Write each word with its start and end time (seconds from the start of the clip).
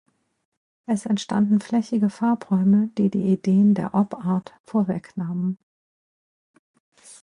Es 0.87 1.05
entstanden 1.05 1.59
flächige 1.59 2.09
Farbräume, 2.09 2.89
die 2.97 3.11
die 3.11 3.21
Ideen 3.31 3.75
der 3.75 3.93
Op-Art 3.93 4.51
vorwegnahmen. 4.65 5.59